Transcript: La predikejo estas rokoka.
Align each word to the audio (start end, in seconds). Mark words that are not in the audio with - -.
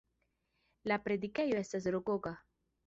La 0.93 0.97
predikejo 1.05 1.61
estas 1.67 1.91
rokoka. 1.99 2.35